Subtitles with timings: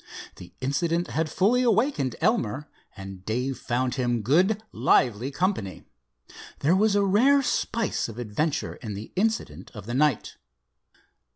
[0.37, 2.67] The incident had fully awakened Elmer,
[2.97, 5.83] and Dave found him good lively company.
[6.61, 10.37] There was a rare spice of adventure in the incident of the night.